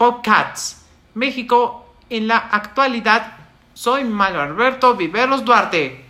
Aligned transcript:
Podcasts. 0.00 0.86
México 1.12 1.84
en 2.08 2.26
la 2.26 2.38
actualidad. 2.38 3.34
Soy 3.74 4.02
Manuel 4.04 4.48
Alberto 4.48 4.94
Viveros 4.94 5.44
Duarte. 5.44 6.06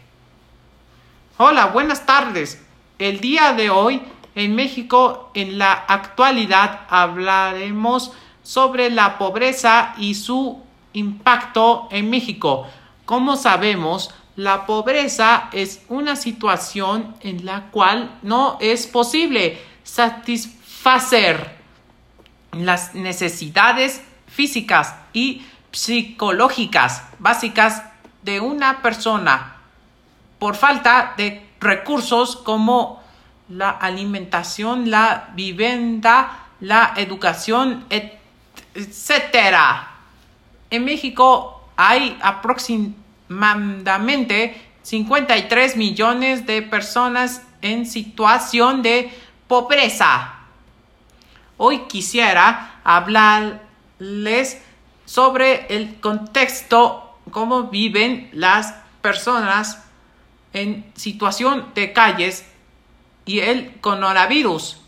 Hola, 1.38 1.66
buenas 1.66 2.06
tardes. 2.06 2.64
El 3.00 3.18
día 3.18 3.52
de 3.52 3.68
hoy 3.68 4.00
en 4.36 4.54
México 4.54 5.32
en 5.34 5.58
la 5.58 5.72
actualidad 5.72 6.82
hablaremos 6.88 8.12
sobre 8.44 8.90
la 8.90 9.18
pobreza 9.18 9.94
y 9.98 10.14
su 10.14 10.62
impacto 10.92 11.88
en 11.90 12.10
México. 12.10 12.68
Como 13.04 13.34
sabemos, 13.34 14.14
la 14.36 14.66
pobreza 14.66 15.48
es 15.50 15.84
una 15.88 16.14
situación 16.14 17.16
en 17.22 17.44
la 17.44 17.72
cual 17.72 18.20
no 18.22 18.56
es 18.60 18.86
posible 18.86 19.60
satisfacer 19.82 21.59
las 22.52 22.94
necesidades 22.94 24.02
físicas 24.26 24.94
y 25.12 25.42
psicológicas 25.72 27.02
básicas 27.18 27.82
de 28.22 28.40
una 28.40 28.80
persona 28.82 29.56
por 30.38 30.54
falta 30.56 31.14
de 31.16 31.48
recursos 31.60 32.36
como 32.36 33.02
la 33.48 33.70
alimentación, 33.70 34.90
la 34.90 35.30
vivienda, 35.34 36.48
la 36.60 36.92
educación, 36.96 37.86
etc. 37.90 38.14
En 40.70 40.84
México 40.84 41.68
hay 41.76 42.16
aproximadamente 42.22 44.70
53 44.82 45.76
millones 45.76 46.46
de 46.46 46.62
personas 46.62 47.42
en 47.62 47.86
situación 47.86 48.82
de 48.82 49.12
pobreza. 49.46 50.39
Hoy 51.62 51.80
quisiera 51.88 52.80
hablarles 52.84 54.62
sobre 55.04 55.66
el 55.68 56.00
contexto, 56.00 57.18
cómo 57.30 57.64
viven 57.64 58.30
las 58.32 58.72
personas 59.02 59.84
en 60.54 60.90
situación 60.96 61.66
de 61.74 61.92
calles 61.92 62.46
y 63.26 63.40
el 63.40 63.78
coronavirus. 63.82 64.80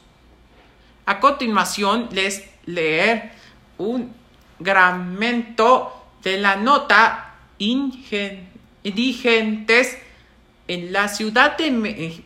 A 1.05 1.20
continuación 1.20 2.08
les 2.10 2.42
leer 2.64 3.32
un 3.77 4.14
fragmento 4.58 5.92
de 6.22 6.38
la 6.38 6.56
nota 6.56 7.34
indigentes 7.58 9.98
en 10.69 10.91
la 10.91 11.08
Ciudad 11.08 11.58
de 11.58 11.70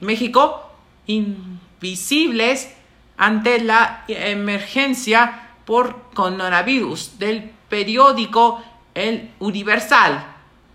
México 0.01 0.71
invisibles 1.09 2.76
ante 3.17 3.61
la 3.61 4.05
emergencia 4.09 5.50
por 5.64 6.11
coronavirus 6.14 7.19
del 7.19 7.50
periódico 7.69 8.62
El 8.95 9.33
Universal, 9.41 10.25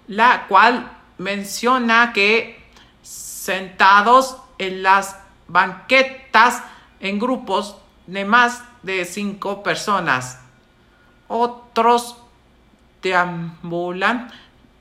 la 0.08 0.48
cual 0.48 0.92
menciona 1.18 2.12
que 2.14 2.62
sentados 3.02 4.38
en 4.58 4.84
las 4.84 5.18
banquetas 5.48 6.64
en 7.00 7.20
grupos 7.20 7.78
de 8.08 8.26
más 8.26 8.64
de 8.84 9.06
cinco 9.06 9.64
personas. 9.64 10.40
Otros 11.28 12.18
deambulan 13.02 14.32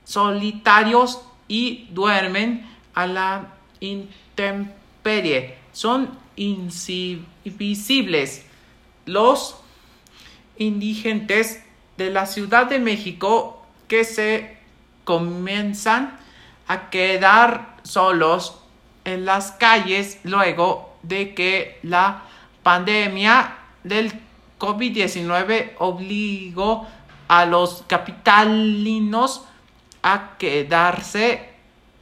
solitarios 0.04 1.22
y 1.48 1.88
duermen 1.90 2.68
a 2.94 3.06
la 3.06 3.46
intemperie. 3.80 5.58
Son 5.72 6.10
invisibles. 6.40 8.44
Los 9.06 9.56
indigentes 10.56 11.62
de 11.96 12.10
la 12.10 12.26
Ciudad 12.26 12.66
de 12.66 12.78
México 12.78 13.66
que 13.88 14.04
se 14.04 14.58
comienzan 15.04 16.18
a 16.66 16.90
quedar 16.90 17.78
solos 17.82 18.60
en 19.04 19.24
las 19.24 19.52
calles 19.52 20.18
luego 20.24 20.94
de 21.02 21.34
que 21.34 21.78
la 21.82 22.24
pandemia 22.62 23.56
del 23.82 24.12
COVID-19 24.58 25.72
obligó 25.78 26.86
a 27.28 27.46
los 27.46 27.82
capitalinos 27.86 29.46
a 30.02 30.36
quedarse 30.38 31.48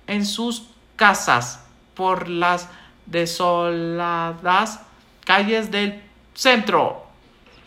en 0.06 0.27
sus 0.27 0.69
casas 0.97 1.65
por 1.94 2.28
las 2.28 2.69
desoladas 3.10 4.80
calles 5.24 5.70
del 5.70 6.02
centro. 6.34 7.06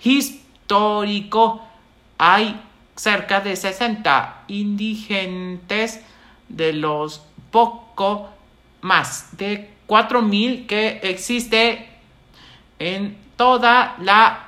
Histórico. 0.04 1.62
Hay 2.18 2.60
cerca 2.96 3.40
de 3.42 3.56
60 3.56 4.44
indigentes 4.48 6.02
de 6.50 6.74
los 6.74 7.22
poco 7.52 8.30
más 8.82 9.36
de 9.38 9.70
4.000 9.88 10.66
que 10.68 11.00
existe 11.04 11.88
en 12.80 13.18
toda 13.36 13.96
la 14.00 14.48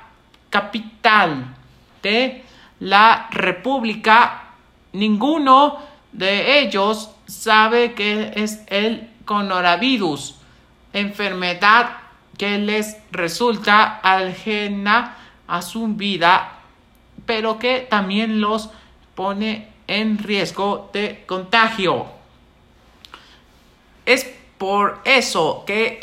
capital 0.50 1.54
de 2.02 2.44
la 2.80 3.28
República. 3.30 4.44
Ninguno 4.92 5.78
de 6.12 6.60
ellos 6.60 7.10
sabe 7.26 7.94
que 7.94 8.32
es 8.36 8.62
el 8.68 9.10
coronavirus, 9.24 10.36
enfermedad 10.94 11.98
que 12.38 12.58
les 12.58 12.96
resulta 13.12 14.00
ajena 14.02 15.16
a 15.46 15.60
su 15.60 15.88
vida 15.88 16.54
pero 17.26 17.58
que 17.58 17.80
también 17.80 18.40
los 18.40 18.70
pone 19.14 19.68
en 19.86 20.18
riesgo 20.18 20.90
de 20.92 21.24
contagio. 21.26 22.06
Es 24.06 24.30
por 24.58 25.00
eso 25.04 25.64
que 25.66 25.98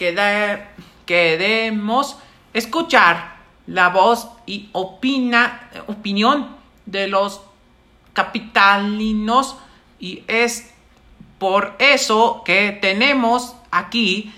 queremos 1.06 2.18
escuchar 2.54 3.36
la 3.68 3.90
voz 3.90 4.28
y 4.46 4.70
opina, 4.72 5.70
opinión 5.88 6.56
de 6.86 7.08
los 7.08 7.42
capitalinos 8.14 9.56
y 10.00 10.24
es 10.28 10.74
por 11.38 11.76
eso 11.80 12.42
que 12.46 12.78
tenemos 12.82 13.56
aquí 13.72 14.34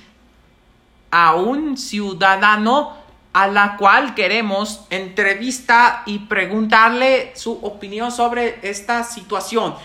a 1.16 1.35
un 1.35 1.78
ciudadano 1.78 2.97
a 3.34 3.46
la 3.47 3.78
cual 3.78 4.16
queremos 4.16 4.88
entrevista 4.90 6.01
y 6.07 6.18
preguntarle 6.18 7.34
su 7.35 7.51
opinión 7.62 8.12
sobre 8.12 8.57
esta 8.68 9.03
situación. 9.03 9.75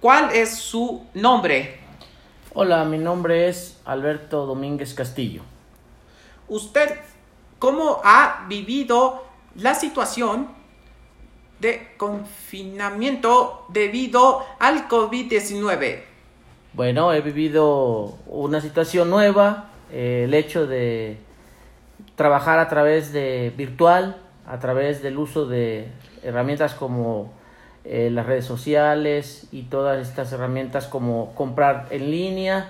¿Cuál 0.00 0.30
es 0.32 0.56
su 0.56 1.04
nombre? 1.14 1.80
Hola, 2.54 2.84
mi 2.84 2.96
nombre 2.96 3.48
es 3.48 3.80
Alberto 3.84 4.46
Domínguez 4.46 4.94
Castillo. 4.94 5.42
¿Usted 6.46 7.00
cómo 7.58 8.00
ha 8.04 8.46
vivido 8.48 9.26
la 9.56 9.74
situación 9.74 10.46
de 11.58 11.92
confinamiento 11.96 13.66
debido 13.70 14.46
al 14.60 14.88
COVID-19? 14.88 16.15
Bueno, 16.76 17.14
he 17.14 17.22
vivido 17.22 18.18
una 18.26 18.60
situación 18.60 19.08
nueva, 19.08 19.70
eh, 19.90 20.24
el 20.24 20.34
hecho 20.34 20.66
de 20.66 21.16
trabajar 22.16 22.58
a 22.58 22.68
través 22.68 23.14
de 23.14 23.50
virtual, 23.56 24.18
a 24.46 24.58
través 24.58 25.02
del 25.02 25.16
uso 25.16 25.46
de 25.46 25.88
herramientas 26.22 26.74
como 26.74 27.32
eh, 27.86 28.10
las 28.12 28.26
redes 28.26 28.44
sociales 28.44 29.48
y 29.52 29.62
todas 29.62 30.06
estas 30.06 30.30
herramientas 30.34 30.86
como 30.86 31.34
comprar 31.34 31.86
en 31.88 32.10
línea, 32.10 32.68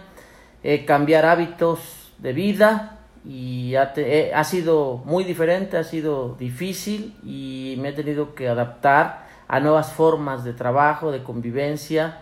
eh, 0.63 0.85
cambiar 0.85 1.27
hábitos 1.27 2.13
de 2.19 2.33
vida 2.33 2.99
y 3.25 3.75
ha, 3.75 3.93
ha, 4.37 4.45
sido 4.45 5.03
muy 5.05 5.25
diferente, 5.25 5.79
ha 5.79 5.83
sido 5.83 6.37
difícil 6.39 7.17
y 7.25 7.75
me 7.81 7.89
he 7.89 7.93
tenido 7.93 8.37
que 8.37 8.47
adaptar 8.47 9.27
a 9.49 9.59
nuevas 9.59 9.93
formas 9.93 10.45
de 10.45 10.53
trabajo, 10.53 11.11
de 11.11 11.25
convivencia 11.25 12.21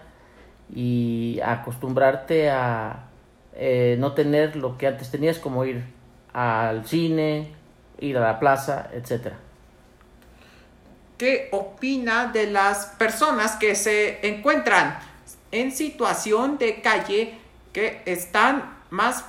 y 0.73 1.41
acostumbrarte 1.45 2.51
a 2.51 3.07
no 3.99 4.13
tener 4.13 4.57
lo 4.57 4.77
que 4.77 4.87
antes 4.87 5.11
tenías 5.11 5.39
como 5.39 5.65
ir 5.65 5.85
al 6.33 6.87
cine, 6.87 7.53
ir 8.01 8.19
a 8.19 8.21
la 8.21 8.39
plaza, 8.39 8.91
etc. 8.93 9.33
¿Qué 11.17 11.49
opina 11.53 12.27
de 12.27 12.51
las 12.51 12.87
personas 12.99 13.57
que 13.57 13.77
se 13.77 14.27
encuentran 14.27 14.99
en 15.53 15.71
situación 15.71 16.59
de 16.59 16.83
calle 16.83 17.39
que 17.73 18.03
están 18.05 18.79
más 18.91 19.25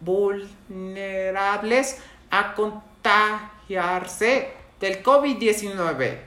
vulnerables 0.00 2.02
a 2.30 2.54
contagiarse 2.54 4.50
del 4.78 5.02
COVID-19? 5.02 6.18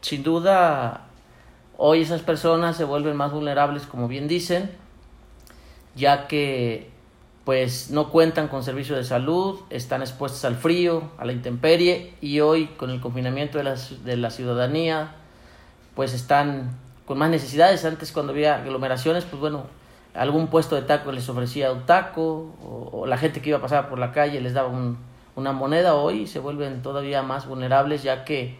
Sin 0.00 0.22
duda, 0.22 1.08
hoy 1.76 2.02
esas 2.02 2.22
personas 2.22 2.76
se 2.76 2.84
vuelven 2.84 3.16
más 3.16 3.32
vulnerables, 3.32 3.86
como 3.86 4.08
bien 4.08 4.28
dicen, 4.28 4.70
ya 5.94 6.26
que 6.26 6.90
pues 7.44 7.90
no 7.90 8.10
cuentan 8.10 8.48
con 8.48 8.62
servicio 8.62 8.94
de 8.94 9.04
salud, 9.04 9.60
están 9.70 10.00
expuestos 10.00 10.44
al 10.44 10.54
frío, 10.54 11.10
a 11.18 11.24
la 11.24 11.32
intemperie 11.32 12.14
y 12.20 12.40
hoy 12.40 12.66
con 12.66 12.90
el 12.90 13.00
confinamiento 13.00 13.58
de 13.58 13.64
la, 13.64 13.76
de 14.04 14.16
la 14.16 14.30
ciudadanía, 14.30 15.16
pues 15.96 16.14
están 16.14 16.78
con 17.04 17.18
más 17.18 17.30
necesidades. 17.30 17.84
Antes 17.84 18.12
cuando 18.12 18.32
había 18.32 18.56
aglomeraciones, 18.56 19.24
pues 19.24 19.40
bueno, 19.40 19.64
algún 20.14 20.48
puesto 20.48 20.76
de 20.76 20.82
taco 20.82 21.10
les 21.10 21.28
ofrecía 21.28 21.72
un 21.72 21.84
taco 21.86 22.54
o, 22.62 23.06
la 23.06 23.16
gente 23.16 23.40
que 23.40 23.50
iba 23.50 23.58
a 23.58 23.62
pasar 23.62 23.88
por 23.88 23.98
la 23.98 24.12
calle 24.12 24.40
les 24.40 24.54
daba 24.54 24.70
una 25.34 25.52
moneda. 25.52 25.94
Hoy 25.94 26.26
se 26.26 26.38
vuelven 26.38 26.82
todavía 26.82 27.22
más 27.22 27.46
vulnerables 27.46 28.02
ya 28.02 28.24
que 28.24 28.56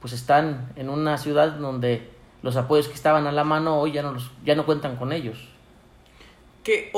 pues 0.00 0.12
están 0.12 0.72
en 0.76 0.90
una 0.90 1.16
ciudad 1.16 1.52
donde 1.52 2.10
los 2.42 2.56
apoyos 2.56 2.88
que 2.88 2.94
estaban 2.94 3.26
a 3.26 3.32
la 3.32 3.44
mano 3.44 3.78
hoy 3.80 3.92
ya 3.92 4.02
no, 4.02 4.12
los, 4.12 4.30
ya 4.44 4.54
no 4.54 4.66
cuentan 4.66 4.96
con 4.96 5.12
ellos. 5.12 5.38
¿Qué 6.62 6.90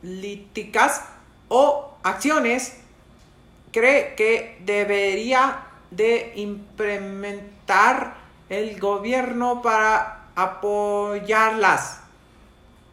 políticas 0.00 1.08
o 1.48 1.94
acciones 2.02 2.80
cree 3.72 4.14
que 4.16 4.58
debería 4.64 5.66
de 5.90 6.32
implementar 6.36 8.14
el 8.48 8.78
gobierno 8.80 9.62
para 9.62 10.28
apoyarlas? 10.34 12.00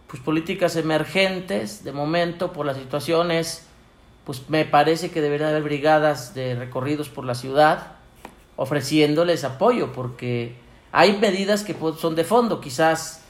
Pues 0.07 0.21
políticas 0.21 0.75
emergentes, 0.75 1.83
de 1.83 1.91
momento, 1.91 2.51
por 2.51 2.65
las 2.65 2.77
situaciones, 2.77 3.65
pues 4.25 4.49
me 4.49 4.65
parece 4.65 5.11
que 5.11 5.21
debería 5.21 5.49
haber 5.49 5.63
brigadas 5.63 6.33
de 6.33 6.55
recorridos 6.55 7.09
por 7.09 7.25
la 7.25 7.35
ciudad 7.35 7.99
ofreciéndoles 8.59 9.45
apoyo, 9.45 9.93
porque 9.93 10.53
hay 10.91 11.17
medidas 11.17 11.63
que 11.63 11.75
son 11.99 12.15
de 12.15 12.23
fondo, 12.23 12.61
quizás 12.61 13.23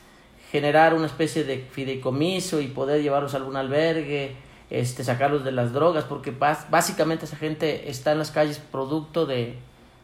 generar 0.51 0.93
una 0.93 1.05
especie 1.05 1.43
de 1.43 1.59
fideicomiso 1.59 2.61
y 2.61 2.67
poder 2.67 3.01
llevarlos 3.01 3.33
a 3.33 3.37
algún 3.37 3.55
albergue, 3.55 4.35
este, 4.69 5.03
sacarlos 5.03 5.43
de 5.43 5.51
las 5.51 5.73
drogas, 5.73 6.05
porque 6.05 6.31
básicamente 6.31 7.25
esa 7.25 7.35
gente 7.35 7.89
está 7.89 8.11
en 8.11 8.19
las 8.19 8.31
calles 8.31 8.59
producto 8.59 9.25
de, 9.25 9.57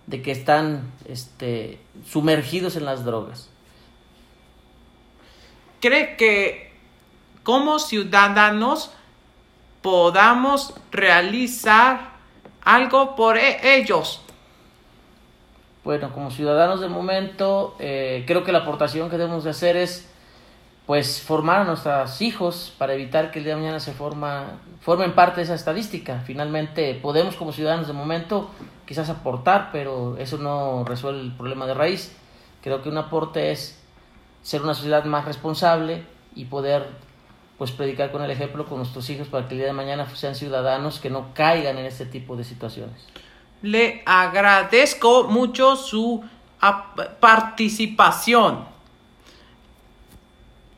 de 0.07 0.21
que 0.21 0.31
están 0.31 0.91
este, 1.07 1.79
sumergidos 2.07 2.75
en 2.75 2.85
las 2.85 3.05
drogas. 3.05 3.49
¿Cree 5.79 6.15
que 6.17 6.73
como 7.43 7.79
ciudadanos 7.79 8.91
podamos 9.81 10.73
realizar 10.91 12.13
algo 12.63 13.15
por 13.15 13.37
e-, 13.37 13.77
ellos? 13.77 14.24
Bueno, 15.85 16.11
como 16.11 16.31
ciudadanos 16.31 16.81
del 16.81 16.89
momento, 16.89 17.75
eh, 17.77 18.23
creo 18.25 18.43
que 18.43 18.51
la 18.51 18.59
aportación 18.59 19.07
que 19.07 19.19
debemos 19.19 19.43
de 19.43 19.51
hacer 19.51 19.77
es 19.77 20.09
pues 20.87 21.21
formar 21.21 21.61
a 21.61 21.63
nuestros 21.63 22.23
hijos 22.23 22.73
para 22.79 22.95
evitar 22.95 23.29
que 23.29 23.37
el 23.37 23.45
día 23.45 23.53
de 23.53 23.61
mañana 23.61 23.79
se 23.79 23.93
forma, 23.93 24.45
formen 24.81 25.13
parte 25.13 25.37
de 25.37 25.43
esa 25.43 25.53
estadística. 25.53 26.21
Finalmente 26.25 26.95
podemos 26.95 27.35
como 27.35 27.51
ciudadanos 27.51 27.85
de 27.85 27.93
momento 27.93 28.49
quizás 28.87 29.11
aportar, 29.11 29.69
pero 29.71 30.17
eso 30.17 30.39
no 30.39 30.83
resuelve 30.85 31.21
el 31.21 31.33
problema 31.33 31.67
de 31.67 31.75
raíz. 31.75 32.17
Creo 32.63 32.81
que 32.81 32.89
un 32.89 32.97
aporte 32.97 33.51
es 33.51 33.79
ser 34.41 34.63
una 34.63 34.73
sociedad 34.73 35.05
más 35.05 35.25
responsable 35.25 36.03
y 36.33 36.45
poder 36.45 36.87
pues 37.59 37.71
predicar 37.71 38.11
con 38.11 38.23
el 38.23 38.31
ejemplo 38.31 38.65
con 38.65 38.79
nuestros 38.79 39.07
hijos 39.11 39.27
para 39.27 39.47
que 39.47 39.53
el 39.53 39.59
día 39.59 39.67
de 39.67 39.73
mañana 39.73 40.07
sean 40.15 40.33
ciudadanos 40.33 40.99
que 40.99 41.11
no 41.11 41.27
caigan 41.35 41.77
en 41.77 41.85
este 41.85 42.07
tipo 42.07 42.35
de 42.35 42.43
situaciones. 42.43 43.05
Le 43.65 44.03
agradezco 44.05 45.23
mucho 45.23 45.75
su 45.75 46.23
participación. 47.19 48.63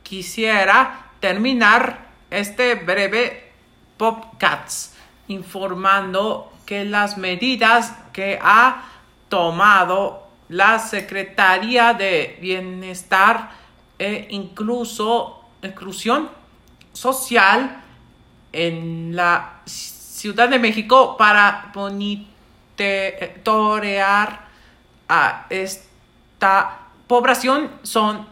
Quisiera 0.02 1.10
terminar 1.20 2.06
este 2.30 2.76
breve 2.76 3.52
podcast 3.98 4.94
informando 5.26 6.50
que 6.64 6.86
las 6.86 7.18
medidas 7.18 7.92
que 8.14 8.38
ha 8.40 8.84
tomado 9.28 10.26
la 10.48 10.78
Secretaría 10.78 11.92
de 11.92 12.38
Bienestar 12.40 13.50
e 13.98 14.28
incluso 14.30 15.44
inclusión 15.62 16.30
social 16.94 17.82
en 18.50 19.14
la 19.14 19.60
Ciudad 19.66 20.48
de 20.48 20.58
México 20.58 21.18
para 21.18 21.70
monitorear 21.74 22.37
a 25.08 25.46
esta 25.50 26.78
población 27.06 27.70
son 27.82 28.26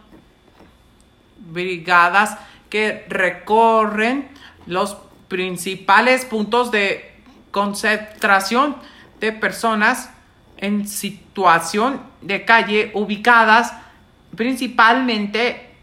brigadas 1.37 2.37
que 2.69 3.05
recorren 3.09 4.29
los 4.65 4.97
principales 5.27 6.25
puntos 6.25 6.71
de 6.71 7.15
concentración 7.51 8.77
de 9.19 9.31
personas 9.31 10.11
en 10.57 10.87
situación 10.87 12.01
de 12.21 12.45
calle 12.45 12.91
ubicadas 12.93 13.73
principalmente 14.35 15.75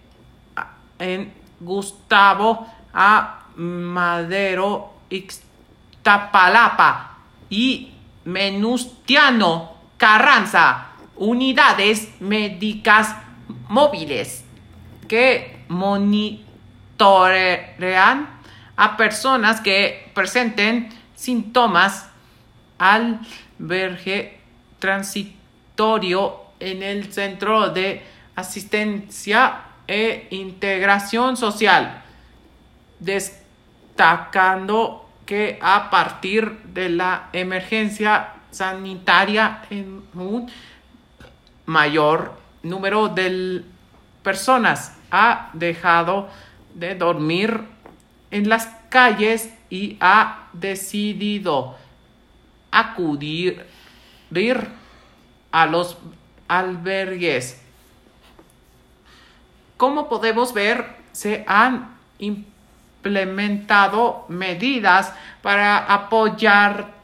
en 0.98 1.32
Gustavo 1.60 2.66
A. 2.92 3.40
Madero, 3.56 4.94
Ixtapalapa 5.10 7.18
y 7.50 7.93
Menustiano 8.24 9.74
Carranza, 9.96 10.92
unidades 11.16 12.08
médicas 12.20 13.14
móviles 13.68 14.44
que 15.08 15.64
monitorean 15.68 16.44
a 18.76 18.96
personas 18.96 19.60
que 19.60 20.10
presenten 20.14 20.88
síntomas 21.14 22.10
al 22.78 23.20
verge 23.58 24.40
transitorio 24.78 26.40
en 26.58 26.82
el 26.82 27.12
centro 27.12 27.68
de 27.70 28.02
asistencia 28.34 29.60
e 29.86 30.26
integración 30.30 31.36
social, 31.36 32.02
destacando 32.98 33.44
que 35.26 35.58
a 35.62 35.90
partir 35.90 36.58
de 36.64 36.88
la 36.88 37.28
emergencia 37.32 38.34
sanitaria 38.50 39.62
en 39.70 40.02
un 40.14 40.50
mayor 41.66 42.38
número 42.62 43.08
de 43.08 43.64
personas 44.22 44.96
ha 45.10 45.50
dejado 45.52 46.28
de 46.74 46.94
dormir 46.94 47.60
en 48.30 48.48
las 48.48 48.66
calles 48.88 49.52
y 49.70 49.96
ha 50.00 50.48
decidido 50.52 51.76
acudir 52.70 53.64
a 55.52 55.66
los 55.66 55.96
albergues. 56.48 57.62
Como 59.76 60.08
podemos 60.08 60.52
ver, 60.52 60.96
se 61.12 61.44
han 61.46 61.96
implementado 63.04 64.24
medidas 64.28 65.12
para 65.42 65.78
apoyar 65.78 66.94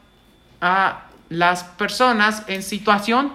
a 0.59 1.03
las 1.29 1.63
personas 1.63 2.43
en 2.47 2.63
situación 2.63 3.33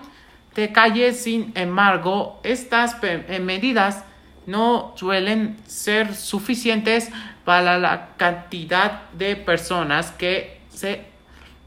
de 0.54 0.73
calle. 0.73 1.12
Sin 1.12 1.52
embargo, 1.54 2.40
estas 2.42 2.96
medidas 3.40 4.04
no 4.46 4.94
suelen 4.96 5.56
ser 5.66 6.14
suficientes 6.14 7.11
para 7.44 7.78
la 7.78 8.16
cantidad 8.16 9.11
de 9.12 9.37
personas 9.37 10.11
que 10.11 10.61
se 10.68 11.04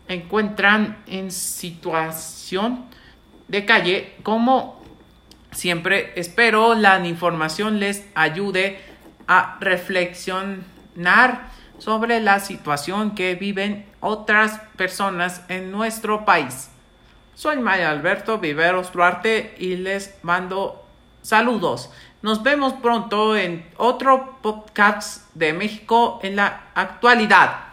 encuentran 0.09 0.97
en 1.07 1.31
situación 1.31 2.85
de 3.47 3.63
calle. 3.63 4.15
Como 4.23 4.83
siempre 5.51 6.11
espero 6.15 6.75
la 6.75 7.05
información 7.07 7.79
les 7.79 8.05
ayude 8.15 8.79
a 9.27 9.57
reflexionar 9.61 10.78
sobre 11.77 12.19
la 12.19 12.39
situación 12.39 13.15
que 13.15 13.35
viven 13.35 13.85
otras 13.99 14.59
personas 14.75 15.43
en 15.47 15.71
nuestro 15.71 16.25
país. 16.25 16.69
Soy 17.35 17.57
Maya 17.57 17.89
Alberto 17.89 18.37
Viveros 18.37 18.91
Duarte 18.91 19.55
y 19.57 19.77
les 19.77 20.15
mando 20.23 20.85
saludos. 21.21 21.89
Nos 22.21 22.43
vemos 22.43 22.73
pronto 22.73 23.37
en 23.37 23.65
otro 23.77 24.39
podcast 24.41 25.33
de 25.35 25.53
México 25.53 26.19
en 26.21 26.35
la 26.35 26.63
actualidad. 26.75 27.68